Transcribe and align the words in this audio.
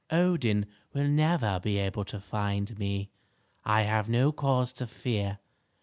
Odin 0.09 0.65
will 0.93 1.07
never 1.07 1.59
be 1.59 1.77
able 1.77 2.03
to 2.05 2.19
find 2.19 2.79
me; 2.79 3.11
I 3.63 3.83
have 3.83 4.09
no 4.09 4.31
cause 4.31 4.73
to 4.73 4.87
fear." 4.87 5.37